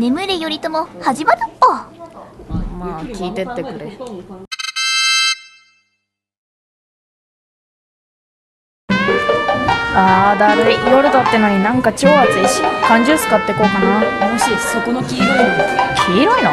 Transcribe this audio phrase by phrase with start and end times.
[0.00, 1.66] 眠れ頼朝始まるっぽ。
[1.68, 3.98] まあ聞いてってくれ。
[9.94, 10.74] あーだるい。
[10.90, 14.00] 夜だってのになんか超暑いし缶ジュース買ってこうかな。
[14.32, 15.34] もしそこの黄色いの？
[16.06, 16.50] 黄色いの？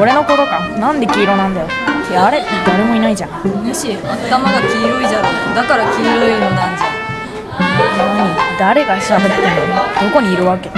[0.00, 0.68] 俺のことか。
[0.80, 1.68] なんで黄色なんだよ。
[2.10, 2.42] いやあれ？
[2.66, 3.30] 誰もいないじゃん。
[3.30, 5.28] もし頭が黄色いじゃろ。
[5.54, 6.93] だから黄色いのなんじゃ
[7.96, 9.30] 何誰が喋ってん
[9.70, 10.08] の？
[10.08, 10.68] どこにいるわけ？
[10.68, 10.74] こ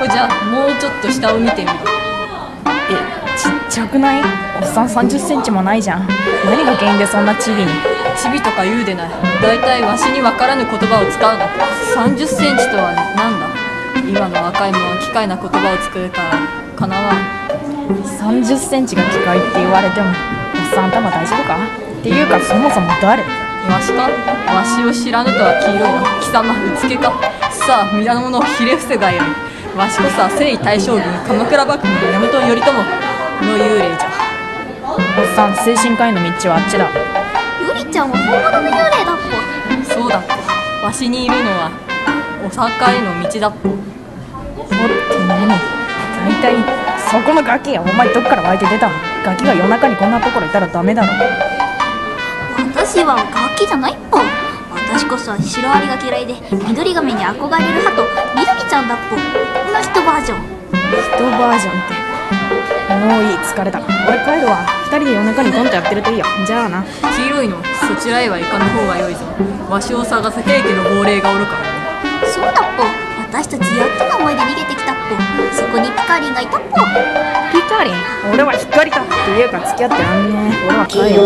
[0.00, 1.74] こじゃもうちょっと下を見てみる
[2.90, 4.22] えちっちゃくない？
[4.60, 6.08] おっさん3 0センチもないじゃん。
[6.44, 7.68] 何が原因でそんなチビに？
[8.16, 9.10] チビとか言うでない。
[9.40, 11.46] だいたいわしに分からぬ言葉を使うな。
[11.94, 13.48] 3 0センチとは何だ？
[14.08, 16.30] 今の若い者は機械な言葉を作るから
[16.76, 17.16] かなわん。
[17.90, 20.14] 3 0センチが機械って言われてもおっ
[20.74, 21.56] さん頭大丈夫か？
[22.00, 23.22] っていうかそもそも誰？
[23.70, 24.10] わしか
[24.52, 27.14] わしを知らぬとは黄色いな貴様うつけか
[27.50, 32.82] さあ皆の者をひれ伏せがよいわしこそは征夷大将軍鎌倉幕府の源頼朝の
[33.40, 34.10] 幽霊じゃ。
[34.90, 34.98] おっ
[35.34, 36.90] さん精神科医の道はあっちだ。
[37.62, 39.94] ゆりちゃんは本物の幽霊だっぽ。
[39.94, 40.34] そうだっぽ。
[40.84, 41.70] わしにいるのは
[42.44, 43.68] お坂への道だっぽ。
[43.70, 43.78] ほっ
[44.66, 44.74] て
[45.30, 45.46] 何？
[45.46, 46.58] 大体
[46.98, 48.94] そこのガキやお前どっから湧いて出たの？
[49.24, 51.12] ガキが夜中にこんなところいたらダメだろ
[52.68, 54.18] 私は楽器じゃないっぽ
[54.92, 56.34] 私こそはシロアリが嫌いで
[56.68, 58.02] 緑亀に憧れる鳩
[58.36, 59.16] みどりちゃんだっぽ。
[59.16, 60.42] の人バージョン。
[60.82, 61.96] 人バージョンって。
[63.00, 64.66] もういい疲れた俺帰るわ。
[64.90, 66.26] 二人で夜中にコントやってるといいよ。
[66.46, 66.82] じゃあな。
[66.82, 67.56] 黄色いの。
[67.86, 69.24] そちらへは行かぬ方がよいぞ。
[69.70, 71.68] わしを探す平家の亡霊がおるからね。
[72.26, 72.84] そうだっぽ。
[73.30, 75.14] 私たちやっとの思いで逃げてきたっぽ。
[75.54, 76.76] そこにピカリンがいたっぽ。
[77.52, 77.94] ピカリン
[78.34, 81.16] 俺は光だっていうか付き合ってらんねえ俺は帰る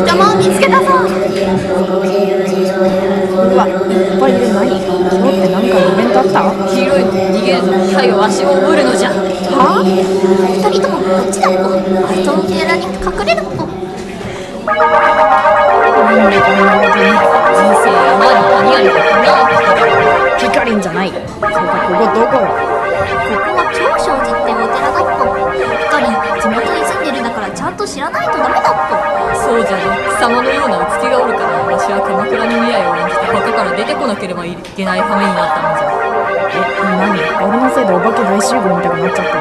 [0.00, 0.80] 邪魔を見つけた。
[0.80, 0.88] ぞ
[3.36, 3.76] うわいっ
[4.16, 6.40] ぱいいる何今日って何かイベントあった。
[6.72, 13.68] 黄色いの逃げるぞはいわしをおるのじゃはあ二人ともこっちだっぽあいつの寺に隠れるっぽ
[20.66, 21.10] だなピカリンじゃない。
[21.10, 21.54] そうか
[21.86, 25.30] ここどこよここは長生寺ってお寺だっぽ。
[25.78, 28.98] ピカリン地元に住んでるんだからちゃんと知らないとダメだっぽ。
[29.36, 35.94] そうじゃろ貴様のようなうつけがおるからわしは鎌倉の未来を演じて墓から出てこなければいけない羽目になったのじゃ。
[36.50, 36.58] え
[36.98, 37.14] 何？
[37.46, 39.35] 俺のせいでお化け大集合みたいになっちゃった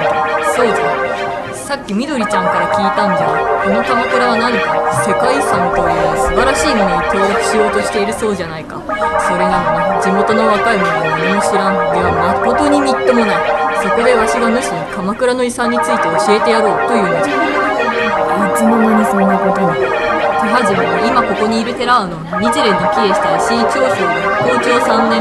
[1.66, 3.28] さっきみどりちゃんから聞いたんじゃ
[3.66, 4.78] この鎌倉は何か？
[5.02, 8.78] 世界遺産という素晴らしいものに登録しようとしているそうじゃないか。
[9.26, 11.82] それなのに地元の若い者は何も知らん。
[11.90, 12.14] では
[12.46, 13.42] 誠にみっともない。
[13.82, 17.34] そこでわしが主に鎌倉の遺産について教えてやろうというのじゃ。
[17.34, 19.90] いつの間にそんなことに。
[19.90, 22.14] 手始めに今ここにいる寺の
[22.46, 24.14] 日蓮の帰依した石井長宗が
[24.46, 25.18] 校長3年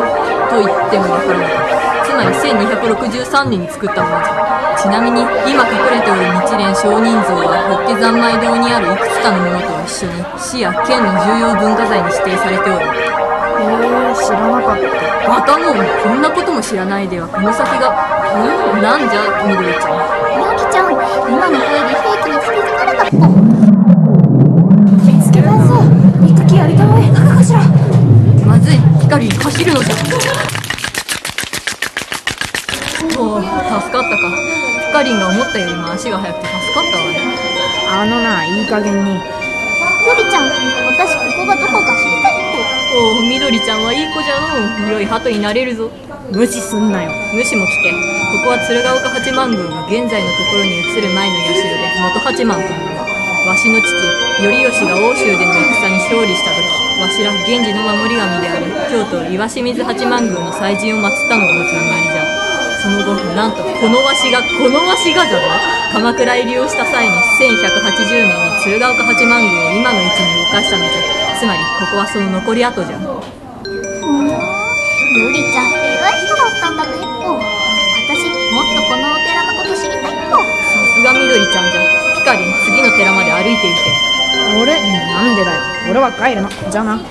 [0.52, 1.56] と言ってもわからない。
[2.04, 4.60] つまり1263年に作ったものじゃ。
[4.76, 12.84] ちなみに今隠れておる日蓮上人像は法華三昧堂にあるいくつかのものと一緒に市や県の重要文化財に指定されておる。
[12.84, 14.90] へえ知らなかった。
[15.28, 17.88] バカモンこんなことも知らないではこの先が
[18.36, 19.96] うんなんじゃみどりちゃん。
[20.36, 20.92] みどりちゃん
[21.32, 22.92] 今の声でフェイクにつけてから。
[22.94, 23.24] だっぽ
[25.00, 25.80] 見つけたぞ。
[26.20, 27.60] 行く気ありたまえかしら
[28.44, 28.76] まずい。
[29.00, 29.94] ピカリン走るのじゃ
[33.16, 34.30] おお助かったか。
[34.86, 37.18] ピカリンが思ったよりも足が速くて助かったわね。
[37.90, 39.20] あのないい加減に。
[40.06, 40.50] ゆりちゃん
[40.86, 42.36] 私ここがどこか知りたいっ
[42.94, 44.92] おおみどりちゃんはいい子じゃのう。
[44.92, 45.90] 良い鳩になれるぞ。
[46.30, 47.10] 無視すんなよ。
[47.32, 47.90] 無視も聞け。
[47.90, 47.96] こ
[48.44, 51.70] こは鶴岡八幡宮が現在のところに移る前の社で
[52.02, 53.92] 元八幡というわしの父
[54.42, 56.64] 頼義が奥州での戦に勝利した時
[57.00, 58.66] わしら源氏の守り神である。
[58.90, 62.23] 京都岩清水八幡宮の祭神を祀ったのがおつながりじゃ
[62.84, 65.48] その後なんとこのわしがこのわしがじゃぞ
[65.92, 71.00] 鎌倉入りをした際に1180年に鶴岡八幡宮を今の位置に動かしたのじゃ。
[71.40, 72.98] つまりここはその残り跡じゃ。
[73.00, 73.24] ぽ
[73.64, 74.28] ふーん。
[75.16, 80.44] ゆりちゃん偉い人だったんだねっぽ私もっとこのお寺のこと知りたいっぽさ
[80.92, 81.88] すがみどりちゃんじゃ。
[82.20, 83.80] ピカリン次の寺まで歩いていて。
[84.60, 85.62] 俺なんでだよ。
[85.88, 86.52] 俺は帰るの。
[86.68, 86.98] じゃあな。
[87.00, 87.08] ピ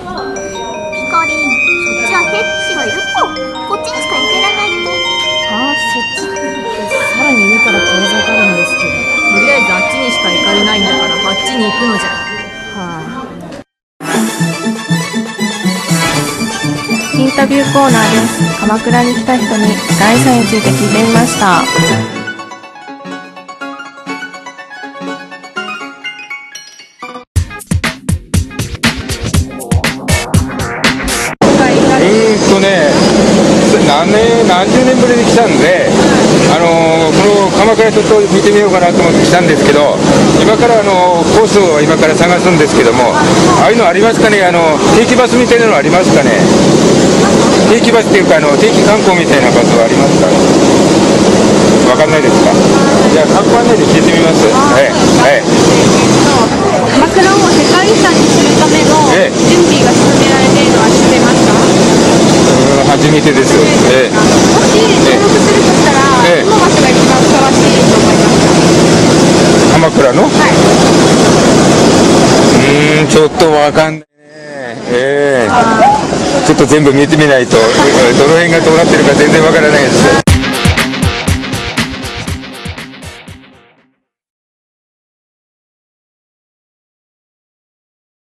[1.10, 1.50] カリン。
[1.50, 3.26] そっちは兵士がいるっぽ。
[3.74, 4.63] こっちにしか行けられない
[5.54, 6.26] あそっち
[7.16, 8.90] さらに上から遠ざかるんですけど
[9.34, 13.14] とりあえずあっちにしか行かれないんだからあっちに行くのじゃはあ
[17.16, 18.60] インタビューコーナーです。
[18.60, 21.62] 鎌倉に来た人に世界遺産について聞いてみました。
[33.86, 35.88] 何何年何十年ぶりに来たんで
[36.54, 36.68] あの
[37.12, 39.96] この鎌倉ちょっと見てみようかなと思って来たんですけど
[40.42, 43.12] 今からあのコースを今から探すんですけども
[43.60, 44.44] ああいうのありますかね？
[44.44, 46.40] あの定期バスみたいなのありますかね？
[47.72, 50.28] 定期バスっていうかあの定期観光みたいなバスはありますか
[51.90, 52.52] わかんないですか？
[53.12, 54.44] じゃあ観光案内で聞いてみます。
[54.48, 55.44] はいはい
[56.94, 63.54] 鎌倉を世界遺産にするためのええ準備が進められているのは知ってますかうん初めてです
[63.90, 64.20] ええも
[64.62, 65.98] し登録するとしたら、
[66.30, 74.06] ええどの場所が一番ふさわしいと思いますか鎌倉の、うーんちょっとわかんないね。
[74.90, 75.84] ええ。
[76.46, 80.23] ちょっと全部見てみないとどの辺がどうなってるか全然わからないです